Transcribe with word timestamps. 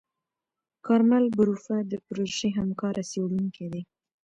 کارمل 0.85 1.25
بروف 1.37 1.65
د 1.91 1.93
پروژې 2.05 2.49
همکاره 2.59 3.03
څېړونکې 3.11 3.65
ده. 3.73 3.81